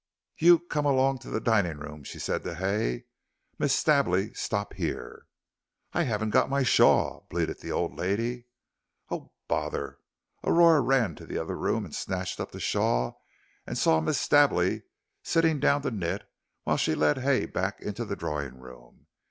[0.39, 3.05] "You come along to the drawing room," she said to Hay.
[3.59, 5.27] "Miss Stably, stop here."
[5.93, 8.47] "I haven't got my shawl," bleated the old lady.
[9.11, 9.99] "Oh, bother,"
[10.43, 13.21] Aurora ran to the other room, snatched up the shawl
[13.67, 14.81] and saw Miss Stably
[15.21, 16.27] sitting down to knit,
[16.63, 19.05] while she led Hay back into the drawing room.